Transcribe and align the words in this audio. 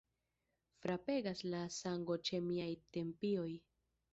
Frapegas 0.85 1.43
la 1.55 1.61
sango 1.75 2.17
ĉe 2.31 2.41
miaj 2.49 2.69
tempioj. 2.99 3.49